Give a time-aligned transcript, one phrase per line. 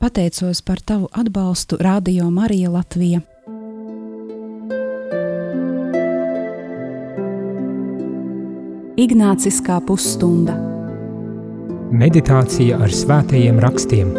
[0.00, 3.20] Pateicos par tavu atbalstu Radio Marija Latvija.
[8.96, 10.56] Ignāciskā pusstunda
[11.92, 14.16] Meditācija ar svētajiem rakstiem.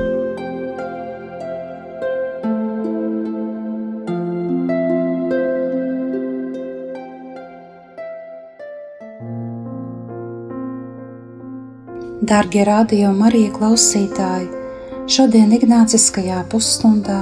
[12.21, 14.60] Darbie radio Marija klausītāji!
[15.11, 17.17] Šodien Ignāciskajā pusstundā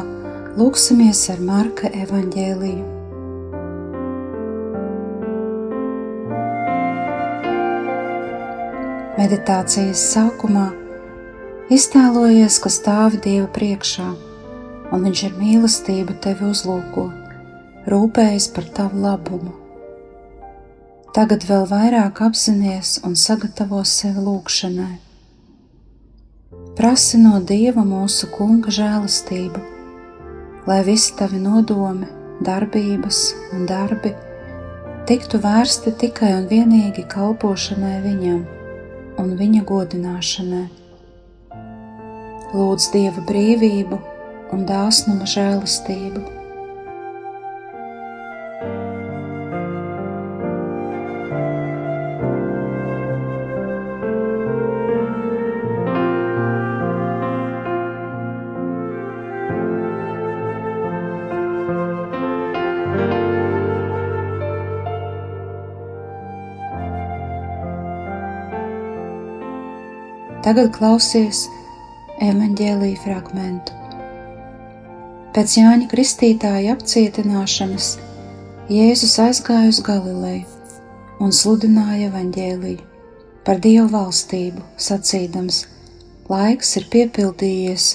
[0.59, 2.83] lūksimies ar Marka evaņģēliju.
[9.17, 10.67] Meditācijas sākumā
[11.73, 14.11] iztēlojies, ka stāvi Dieva priekšā,
[14.93, 17.09] un Viņš ar mīlestību tevi uzlūko,
[17.89, 19.57] rūpējas par tavu labumu.
[21.17, 25.08] Tagad vēl vairāk apzināties un sagatavo sevi lūgšanai.
[26.79, 29.59] Prasi no Dieva mūsu Kunga žēlastību,
[30.63, 32.07] lai visi tavi nodomi,
[32.47, 33.19] darbības
[33.51, 34.13] un darbi
[35.09, 38.39] tiktu vērsti tikai un vienīgi kalpošanai Viņam
[39.19, 40.63] un viņa godināšanai.
[42.55, 43.99] Lūdz Dieva brīvību
[44.55, 46.38] un dāsnuma žēlastību.
[70.49, 71.43] Tagad klausies
[72.25, 73.75] evaņģēlīja fragmentu.
[75.35, 77.89] Pēc Jāņa Kristītāja apcietināšanas
[78.73, 80.47] Jēzus aizgāja uz Galileju
[81.21, 82.87] un sludināja evaņģēlīju
[83.45, 85.59] par Dievu valstību, sacīdams:
[86.33, 87.85] Laiks ir piepildījies,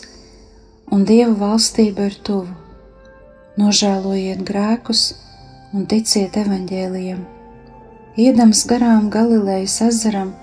[0.94, 2.54] un Dieva valstība ir tuvu.
[3.58, 5.08] Nožēlojiet grēkus
[5.74, 7.26] un ticiet evaņģēlijam.
[8.14, 10.36] Iedams garām Galilejas ezeram,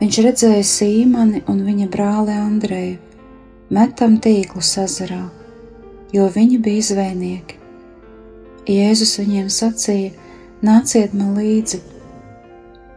[0.00, 2.96] Viņš redzēja Sīmani un viņa brāli Andreju,
[3.70, 5.22] metam tīklus ezerā,
[6.12, 7.60] jo viņi bija zvejnieki.
[8.74, 10.10] Jēzus viņiem sacīja:
[10.64, 11.78] Nāciet man līdzi,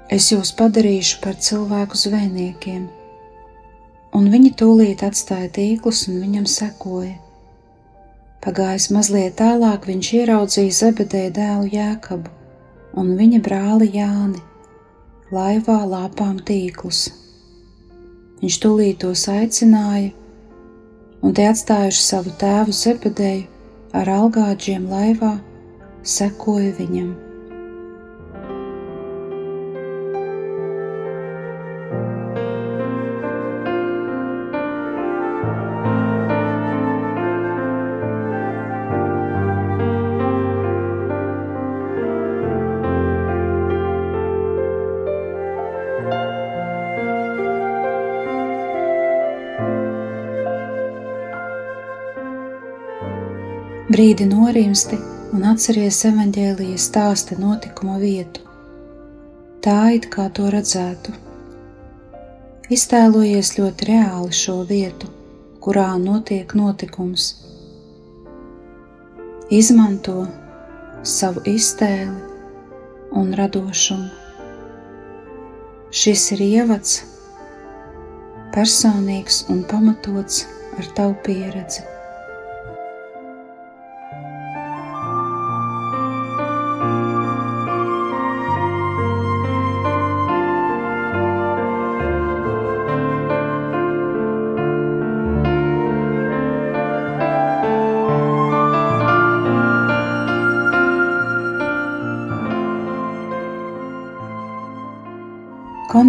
[0.09, 2.88] es jūs padarīšu par cilvēku zvejniekiem.
[4.18, 7.14] Un viņi tūlīt atstāja tīklus un viņam sekoja.
[8.41, 12.31] Pagājis mazliet tālāk, viņš ieraudzīja Zebedēja dēlu Jēkabu
[12.97, 14.47] un viņa brāli Jāni
[15.33, 17.07] laivā lāpām tīklus.
[18.41, 20.13] Viņš tūlīt tos aicināja,
[21.25, 23.47] un tie atstājuši savu tēvu Zebedēju
[23.97, 25.37] ar algāģiem laivā,
[26.03, 27.26] sekoja viņam.
[53.97, 54.94] Brīdi norimsti
[55.34, 58.44] un atceries evaņģēlīja stāsta notikuma vietu.
[59.66, 61.16] Tā it kā to redzētu.
[62.78, 65.09] Iztēlojies ļoti reāli šo vietu,
[65.66, 67.25] kurā notiek notikums.
[69.50, 70.28] Izmanto
[71.02, 72.22] savu iztēli
[73.18, 74.14] un radošumu.
[75.90, 77.02] Šis ir ievads,
[78.53, 80.44] personīgs un pamatots
[80.78, 81.97] ar tavu pieredzi.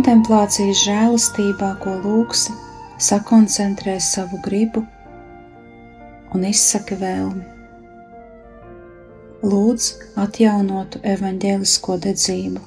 [0.09, 2.55] Kontemplācijas žēlastībā, ko lūgsi,
[3.07, 4.81] sakoncentrē savu gribu
[6.33, 7.45] un izsaka vēlmi.
[9.45, 9.91] Lūdz
[10.25, 12.65] atjaunotu evaņģēlisko dedzību.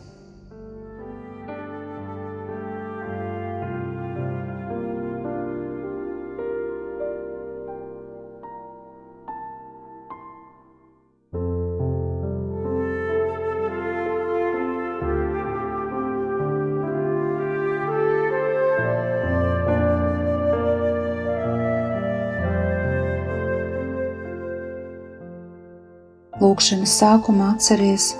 [26.41, 28.11] Lūkšanas sākumā atceries,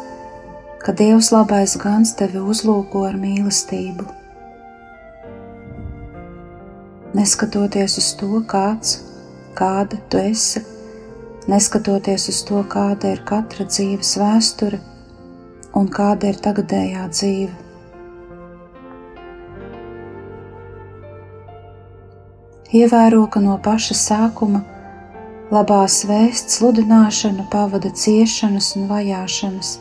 [0.84, 4.06] ka Dievs labais gans tevi uzlūko ar mīlestību.
[7.18, 9.00] Neskatoties uz to, kāds
[9.58, 10.62] kāda tu esi,
[11.50, 14.78] neskatoties uz to, kāda ir katra dzīves vēsture
[15.74, 17.56] un kāda ir tagadējā dzīve.
[22.72, 24.62] Ievēro, ka no paša sākuma
[25.52, 29.72] labās vēsts sludināšanu pavada ciešanas un vajāšanas.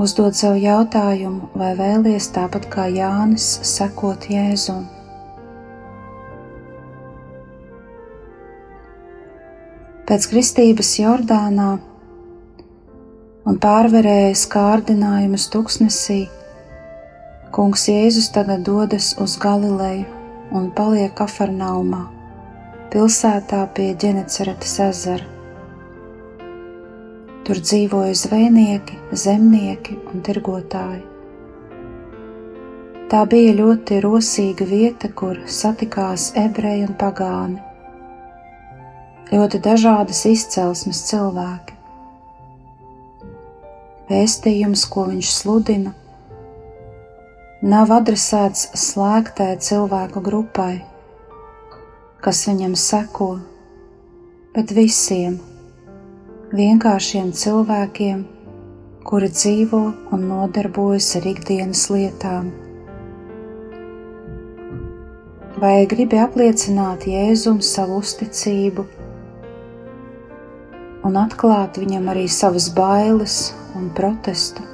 [0.00, 4.86] Uzdod sev jautājumu, vai vēlies tāpat kā Jānis sekot Jēzum.
[10.08, 11.68] Pēc kristības Jordānā
[13.44, 16.24] un pārvarējas kārdinājumus tuksnesī,
[17.54, 20.08] Kungs Jēzus tagad dodas uz Galileju
[20.56, 22.02] un paliek Kafarnaumā,
[22.94, 25.26] pilsētā pie Ģeneceretes ezera.
[27.44, 31.02] Tur dzīvoja zvejnieki, zemnieki un tirgotāji.
[33.10, 37.60] Tā bija ļoti rosīga vieta, kur satikās ebreji un pagāni
[39.34, 41.74] ļoti dažādas izcelsmes cilvēki.
[44.10, 45.94] Vēstījums, ko viņš sludina,
[47.64, 50.82] nav adresēts slēgtai cilvēku grupai,
[52.24, 53.34] kas viņam seko,
[54.54, 55.34] bet visiem
[56.56, 58.22] vienkāršiem cilvēkiem,
[59.04, 59.80] kuri dzīvo
[60.16, 62.48] un nodarbojas ar ikdienas lietām.
[65.60, 68.88] Vai gribi apliecināt Jēzum savu uzticību
[71.04, 74.73] un atklāt viņam arī savas bailes un protestu.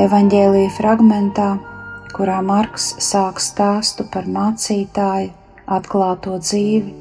[0.00, 1.50] Evaņģēlīja fragmentā,
[2.14, 5.30] kurā Marks sāk stāstu par mācītāju
[5.76, 6.94] atklāto dzīvi.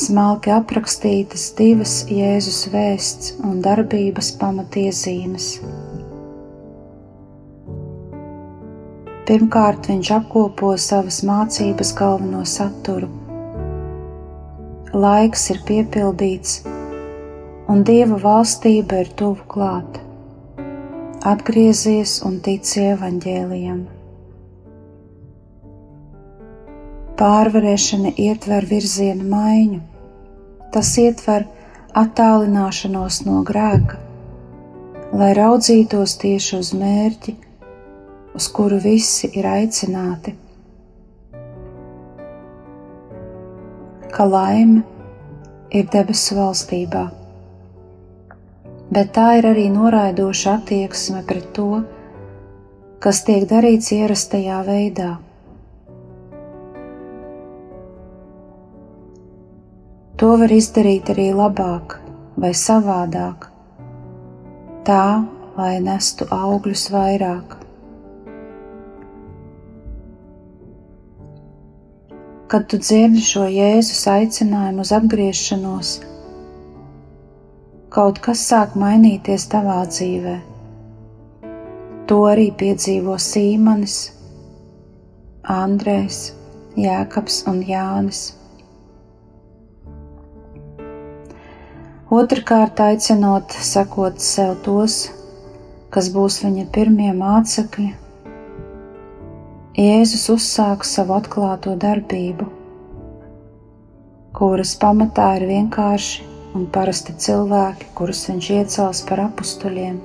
[0.00, 5.48] Smalki aprakstītas divas Jēzus vēsts un darbības pamatiezīmes.
[9.26, 13.10] Pirmkārt, viņš apkopo savas mācības galveno saturu.
[14.94, 16.62] Laiks ir piepildīts,
[17.70, 20.09] un Dieva valstība ir tuvu klāta
[21.20, 23.80] atgriezies un tici evaņģēlijam.
[27.20, 29.82] Pārvarēšana ietver virziena maiņu,
[30.72, 31.44] tas ietver
[32.00, 34.00] attālināšanos no grēka,
[35.12, 37.36] lai raudzītos tieši uz mērķi,
[38.32, 40.38] uz kuru visi ir aicināti.
[44.10, 44.86] Ka laime
[45.68, 47.10] ir debesu valstībā
[48.90, 51.82] bet tā ir arī noraidoša attieksme pret to,
[53.00, 55.10] kas tiek darīts ierastajā veidā.
[60.20, 61.96] To var izdarīt arī labāk
[62.36, 63.46] vai savādāk,
[64.84, 65.04] tā
[65.56, 67.56] lai nestu augļus vairāk.
[72.50, 75.90] Kad tu dzirdi šo Jēzus aicinājumu uz atgriešanos,
[77.90, 80.36] kaut kas sāk mainīties tavā dzīvē.
[82.06, 83.96] To arī piedzīvo Sīmanis,
[85.50, 86.20] Andrēs,
[86.78, 88.20] Jēkabs un Jānis.
[92.14, 95.00] Otrakārt, aicinot sekot sev tos,
[95.90, 97.90] kas būs viņa pirmie mācekļi,
[99.80, 102.46] Jēzus uzsāk savu atklāto darbību,
[104.36, 109.98] kuras pamatā ir vienkārši un parasti cilvēki, kurus viņš iecels par apstuļiem.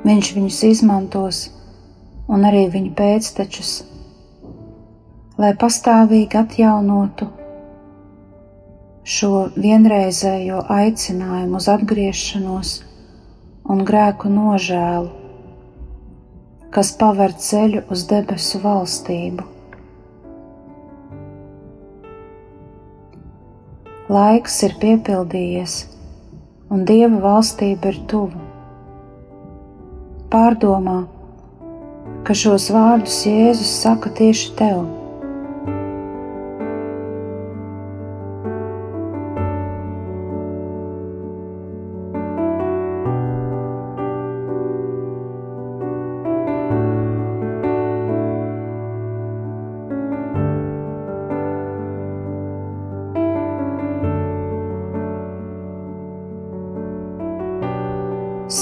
[0.00, 1.42] Viņš viņus izmantos
[2.30, 3.72] un arī viņu pēctečus,
[5.40, 7.28] lai pastāvīgi atjaunotu
[9.04, 12.74] šo vienreizējo aicinājumu uz atgriešanos
[13.70, 15.10] un grēku nožēlu,
[16.74, 19.59] kas paver ceļu uz debesu valstību.
[24.10, 25.74] Laiks ir piepildījies,
[26.74, 28.40] un Dieva valstība ir tuvu.
[30.32, 30.96] Pārdomā,
[32.26, 34.99] ka šos vārdus Jēzus saka tieši tev.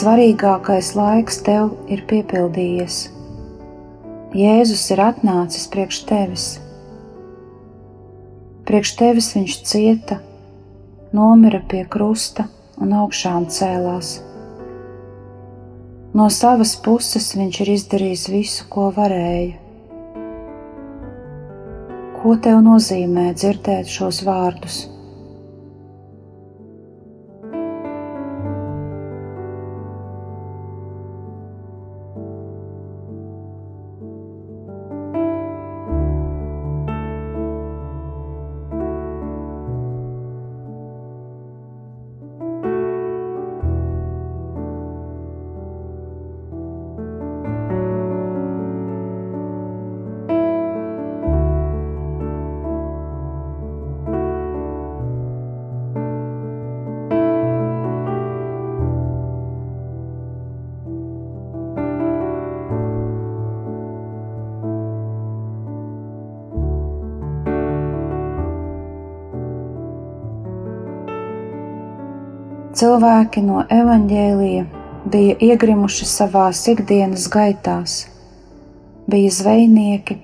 [0.08, 2.94] Svarīgākais laiks tev ir piepildījies.
[4.32, 6.46] Jēzus ir atnācis priekš tevis.
[8.64, 10.16] Priekš tevis viņš cieta,
[11.12, 12.46] nomira pie krusta
[12.80, 14.14] un augšām cēlās.
[16.16, 19.58] No savas puses viņš ir izdarījis visu, ko varēja.
[22.22, 24.86] Ko tev nozīmē dzirdēt šos vārdus?
[72.78, 74.64] Cilvēki no evaņģēlija
[75.10, 77.94] bija iegrimuši savās ikdienas gaitās,
[79.10, 80.14] bija zvejnieki,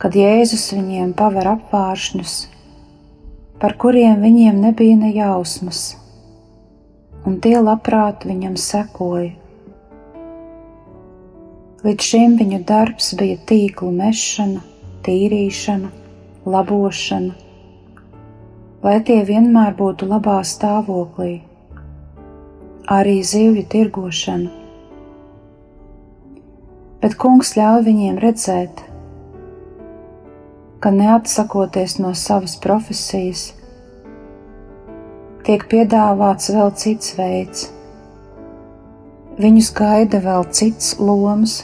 [0.00, 2.36] kad Jēzus viņiem paver apvāršņus,
[3.60, 5.82] par kuriem viņiem nebija ne jausmas,
[7.28, 9.34] un tie labprāt viņam sekoja.
[11.84, 14.64] Līdz šim viņu darbs bija tīklu mešana,
[15.04, 15.92] tīrīšana,
[16.56, 17.47] labošana
[18.82, 21.40] lai tie vienmēr būtu labā stāvoklī,
[22.86, 24.50] arī zivju tirgošana.
[27.02, 28.82] Bet kungs ļauj viņiem redzēt,
[30.82, 33.48] ka neatsakoties no savas profesijas,
[35.46, 37.68] tiek piedāvāts vēl cits veids.
[39.38, 41.60] Viņus gaida vēl cits lomas,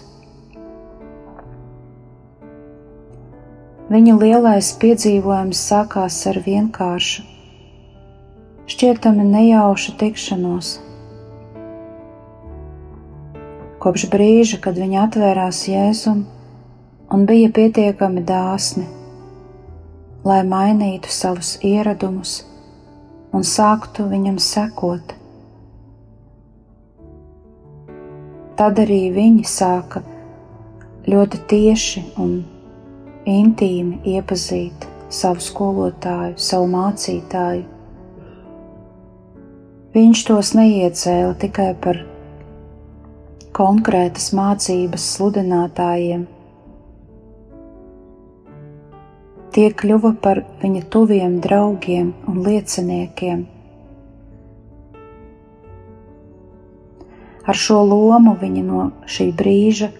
[3.95, 7.23] Viņa lielais piedzīvojums sākās ar vienkāršu,
[8.67, 10.71] šķietami nejaušu tikšanos.
[13.85, 16.25] Kopš brīža, kad viņa atvērās Jēzum
[17.15, 18.89] un bija pietiekami dāsni,
[20.27, 22.33] lai mainītu savus ieradumus
[23.31, 25.15] un sāktu viņam sekot.
[28.59, 30.03] Tad arī viņi sāka
[31.07, 32.35] ļoti tieši un
[33.29, 37.65] intīmi iepazīt savu skolotāju, savu mācītāju.
[39.95, 42.01] Viņš tos neiecēla tikai par
[43.55, 46.25] konkrētas mācības sludinātājiem.
[49.55, 53.45] Tie kļuva par viņa tuviem draugiem un lieciniekiem.
[57.45, 59.93] Ar šo lomu viņa no šī brīža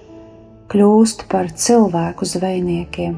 [0.75, 3.15] kļūst par cilvēku zvejniekiem.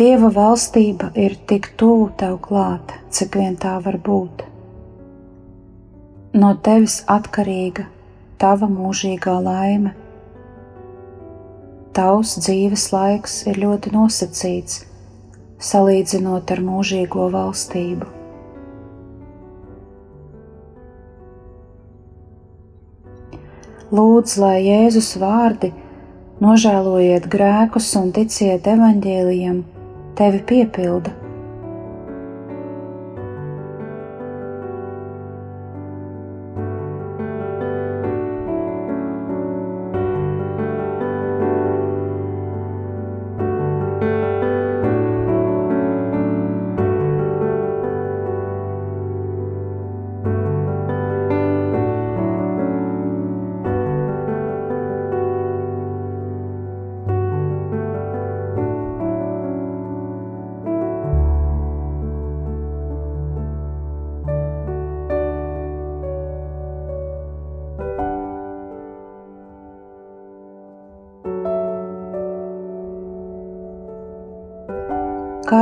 [0.00, 4.46] Dieva valstība ir tik tuvu tev klāt, cik vien tā var būt.
[6.40, 7.84] No tevis atkarīga
[8.40, 9.92] tava mūžīgā laime.
[11.92, 14.84] Tavs dzīves laiks ir ļoti nosacīts,
[15.60, 18.17] salīdzinot ar mūžīgo valstību.
[23.94, 25.72] Lūdz, lai Jēzus vārdi
[26.44, 29.62] nožēlojiet grēkus un ticiet evaņģēlijam,
[30.18, 31.27] tevi piepilda.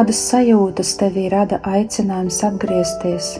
[0.06, 3.30] Kādas sajūtas tevī rada aicinājums atgriezties?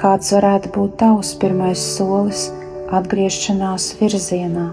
[0.00, 2.46] Kāds varētu būt tavs pirmais solis
[2.96, 4.70] atgriešanās virzienā.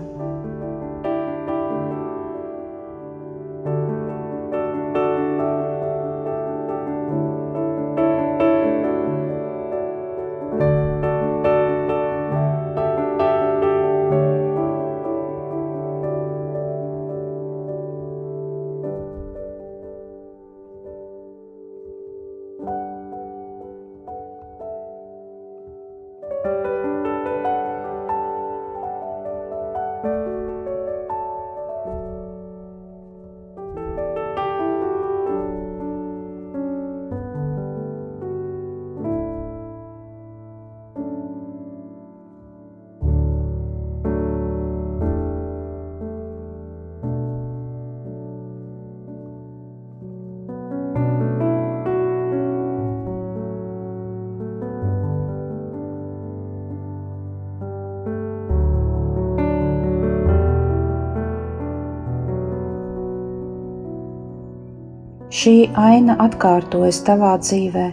[65.38, 67.88] Šī aina atkārtojas tavā dzīvē,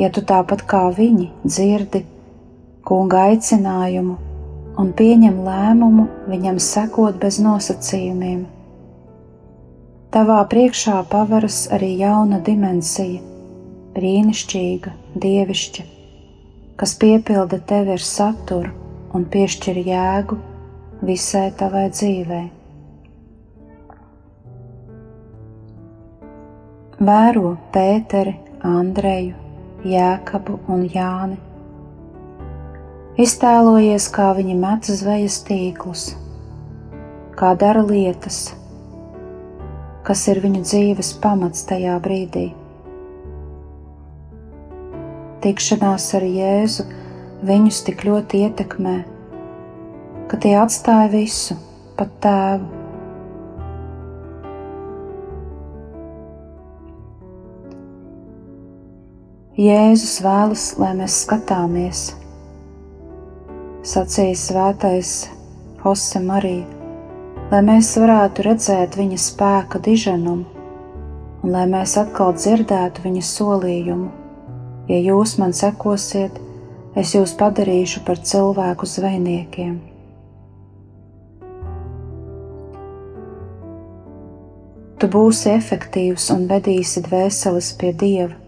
[0.00, 2.00] ja tu tāpat kā viņi dzirdi
[2.88, 4.14] kunga aicinājumu
[4.80, 8.46] un pieņem lēmumu viņam sekot bez nosacījumiem.
[10.16, 13.20] Tavā priekšā paveras arī jauna dimensija,
[13.98, 14.94] brīnišķīga,
[15.26, 15.86] dievišķa,
[16.80, 18.72] kas piepilda tevi ar saturu
[19.12, 20.40] un piešķir jēgu
[21.04, 22.61] visai tavai dzīvei.
[27.02, 29.32] Vēro Pēteri, Andreju,
[29.82, 31.34] Jēkabu un Jāni.
[33.18, 36.04] Iztēlojies, kā viņi met zvejas tīklus,
[37.34, 38.52] kā dara lietas,
[40.06, 42.44] kas ir viņu dzīves pamats tajā brīdī.
[45.42, 46.86] Tikšanās ar Jēzu
[47.50, 48.94] viņus tik ļoti ietekmē,
[50.30, 51.58] ka tie atstāja visu,
[51.98, 52.81] pat tēvu
[59.52, 61.98] Jēzus vēlas, lai mēs skatāmies,
[63.84, 65.10] sacīja svētais
[65.82, 66.64] Hose Marija,
[67.50, 70.64] lai mēs varētu redzēt viņa spēka diženumu,
[71.44, 74.08] un lai mēs atkal dzirdētu viņa solījumu:
[74.88, 76.40] Ja jūs man sekosiet,
[76.96, 79.80] es jūs padarīšu par cilvēku zvejniekiem.
[84.96, 88.41] Tu būsi efektīvs un vedīsi dvēseles pie Dieva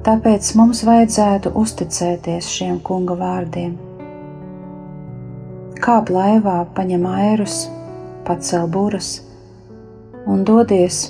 [0.00, 3.74] Tāpēc mums vajadzētu uzticēties šiem kunga vārdiem.
[5.84, 7.56] Kāp laivā, paņem airus,
[8.24, 9.10] pacel buras
[10.24, 11.02] un dodies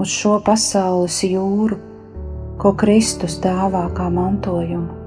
[0.00, 1.76] uz šo pasaules jūru,
[2.56, 4.97] ko Kristus dāvā kā mantojumu.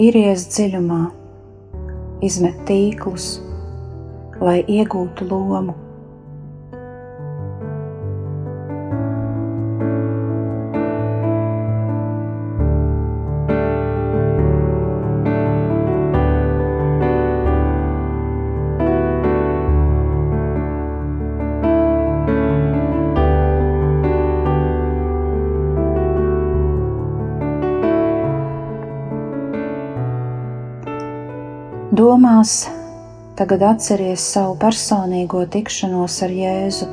[0.00, 0.98] Iries dziļumā,
[2.24, 3.24] izmet tīklus,
[4.40, 5.74] lai iegūtu lomu
[31.90, 32.68] Domās,
[33.34, 36.86] tagad atceries savu personīgo tikšanos ar Jēzu.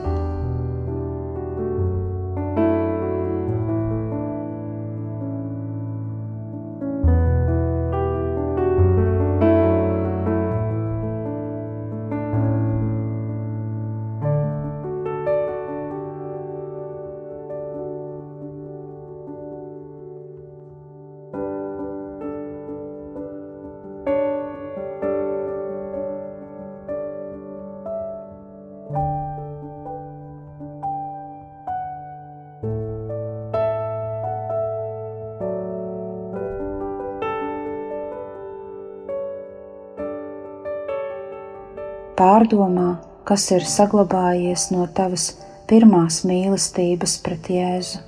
[42.37, 45.23] Pārdomā, kas ir saglabājies no tavas
[45.65, 48.01] pirmās mīlestības pret Jēzu.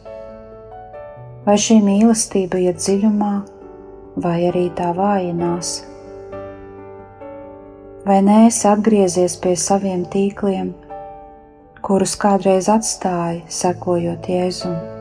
[1.48, 3.32] Vai šī mīlestība iet dziļumā,
[4.22, 5.72] vai arī tā vājinās?
[8.06, 10.76] Vai nēsi atgriezies pie saviem tīkliem,
[11.82, 14.99] kurus kādreiz atstāji, sekojot Jēzum?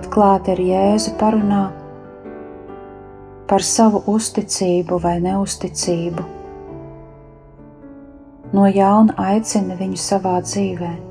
[0.00, 1.64] Atklāti ar Jēzu parunā
[3.50, 6.26] par savu uzticību vai neusticību.
[8.54, 11.09] No jauna aicina viņu savā dzīvēm.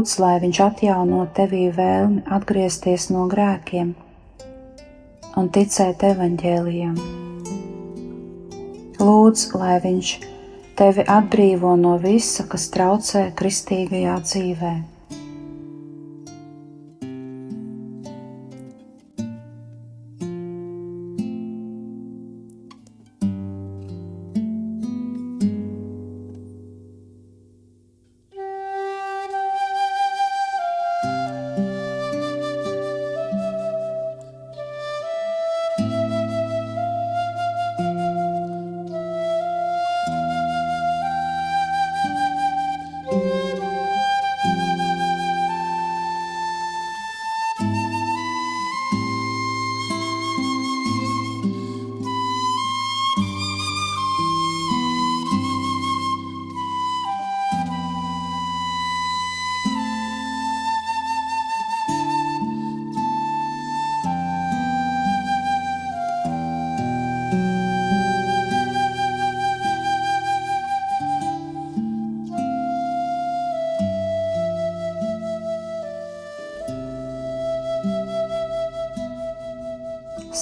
[0.00, 3.90] Lūdz, lai Viņš atjauno tevī vēlmi atgriezties no grēkiem
[5.36, 6.94] un ticēt evaņģēlijam.
[8.96, 10.12] Lūdz, lai Viņš
[10.80, 14.80] tevi atbrīvo no visa, kas traucē kristīgajā dzīvēm.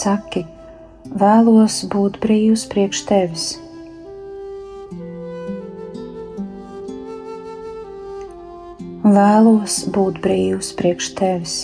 [0.03, 0.45] Saki,
[1.23, 3.49] vēlos būt brīvs priekš tevis.
[9.09, 11.59] Vēlos būt brīvs priekš tevis.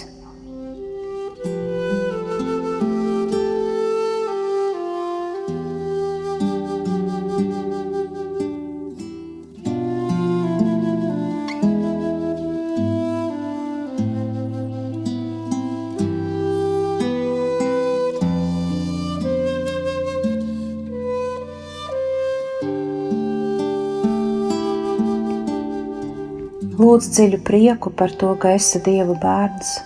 [26.75, 29.77] Lūdz dziļu prieku par to, ka esi Dieva bērns.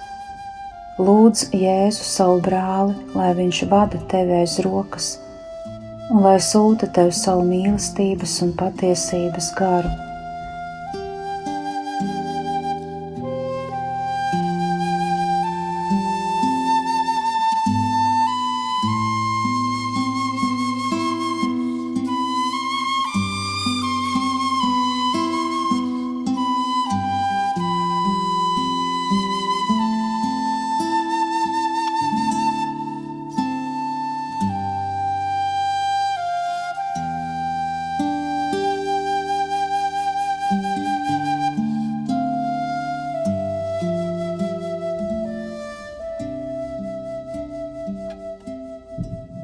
[0.99, 5.17] Lūdz Jēzu savu brāli, lai viņš vada tevi aiz rokas
[6.09, 10.08] un lai sūta tev savu mīlestības un patiesības garu.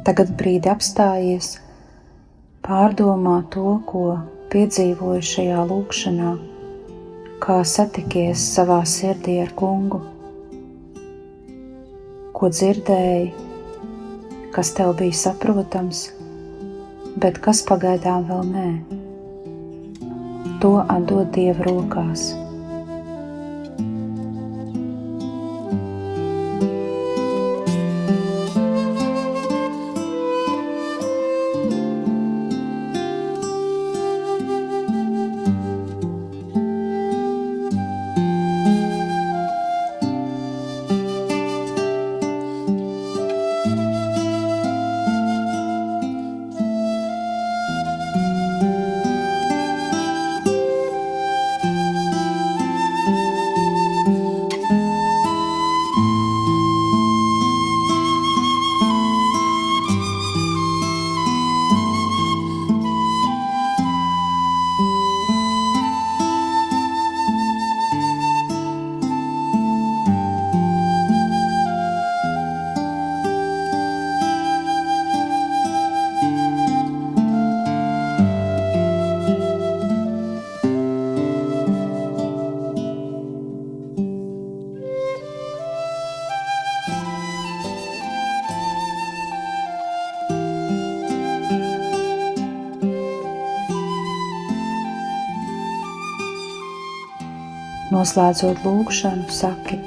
[0.04, 1.46] Tagad brīdi apstājies,
[2.66, 4.02] pārdomā to, ko
[4.52, 6.32] piedzīvoju šajā lūkšanā,
[7.40, 10.02] kā satikies savā sirdī ar kungu,
[12.36, 13.32] ko dzirdēji,
[14.52, 16.04] kas tev bija saprotams,
[17.16, 18.68] bet kas pagaidām vēl nē.
[20.60, 22.34] To atdod Dieva rokās.
[98.04, 99.78] Noslēdzot lūgšanu, saki: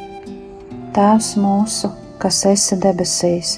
[0.96, 3.52] Tēvs mūsu, kas esi debesīs,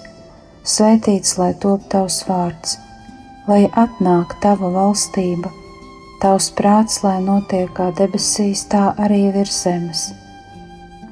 [0.68, 2.74] svētīts lai top tavs vārds,
[3.48, 5.54] lai atnāk tava valstība,
[6.20, 10.04] tavs prāts, lai notiek kā debesīs, tā arī virs zemes.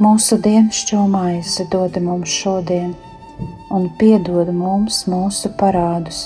[0.03, 2.91] Mūsu dienascho maizi dod mums šodien,
[3.71, 6.25] un piedod mums mūsu parādus,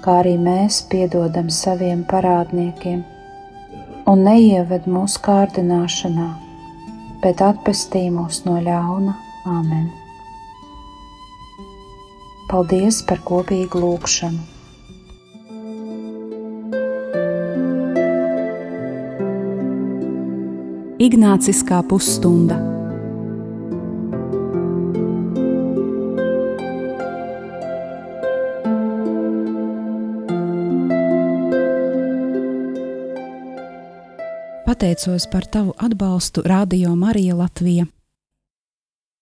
[0.00, 3.04] kā arī mēs piedodam saviem parādniekiem
[4.08, 6.28] un neieved mūsu kārdināšanā,
[7.22, 9.16] bet atpestī mūs no ļauna.
[9.48, 9.88] Āmen!
[12.48, 14.40] Paldies par kopīgu lūgšanu!
[21.08, 22.77] Ignāciskā pusstunda
[34.98, 37.97] pateicos par tavu atbalstu Radio Marija Latvija.